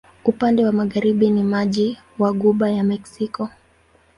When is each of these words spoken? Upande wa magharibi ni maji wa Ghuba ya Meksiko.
Upande 0.25 0.65
wa 0.65 0.71
magharibi 0.71 1.29
ni 1.29 1.43
maji 1.43 1.97
wa 2.19 2.33
Ghuba 2.33 2.69
ya 2.69 2.83
Meksiko. 2.83 3.49